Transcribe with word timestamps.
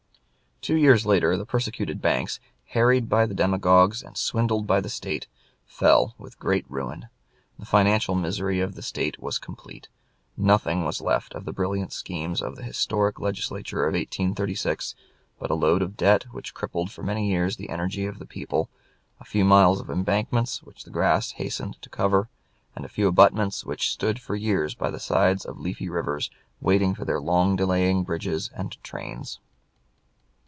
Two 0.63 0.75
years 0.75 1.07
later 1.07 1.37
the 1.37 1.45
persecuted 1.47 2.03
banks, 2.03 2.39
harried 2.67 3.09
by 3.09 3.25
the 3.25 3.33
demagogues 3.33 4.03
and 4.03 4.15
swindled 4.15 4.67
by 4.67 4.79
the 4.79 4.89
State, 4.91 5.25
fell 5.65 6.13
with 6.19 6.35
a 6.35 6.37
great 6.37 6.69
ruin, 6.69 7.01
and 7.57 7.57
the 7.57 7.65
financial 7.65 8.13
misery 8.13 8.59
of 8.59 8.75
the 8.75 8.83
State 8.83 9.17
was 9.19 9.39
complete. 9.39 9.89
Nothing 10.37 10.83
was 10.85 11.01
left 11.01 11.33
of 11.33 11.45
the 11.45 11.51
brilliant 11.51 11.91
schemes 11.91 12.43
of 12.43 12.55
the 12.57 12.61
historic 12.63 13.19
Legislature 13.19 13.87
of 13.87 13.95
1836 13.95 14.93
but 15.39 15.49
a 15.49 15.55
load 15.55 15.81
of 15.81 15.97
debt 15.97 16.25
which 16.25 16.53
crippled 16.53 16.91
for 16.91 17.01
many 17.01 17.27
years 17.31 17.55
the 17.57 17.69
energies 17.71 18.09
of 18.09 18.19
the 18.19 18.27
people, 18.27 18.69
a 19.19 19.25
few 19.25 19.43
miles 19.43 19.79
of 19.81 19.89
embankments 19.89 20.61
which 20.61 20.83
the 20.83 20.91
grass 20.91 21.31
hastened 21.31 21.81
to 21.81 21.89
cover, 21.89 22.29
and 22.75 22.85
a 22.85 22.87
few 22.87 23.07
abutments 23.07 23.65
which 23.65 23.89
stood 23.89 24.19
for 24.19 24.35
years 24.35 24.75
by 24.75 24.91
the 24.91 24.99
sides 24.99 25.43
of 25.43 25.59
leafy 25.59 25.89
rivers, 25.89 26.29
waiting 26.59 26.93
for 26.93 27.03
their 27.03 27.19
long 27.19 27.55
delaying 27.55 28.03
bridges 28.03 28.51
and 28.53 28.77
trains. 28.83 29.39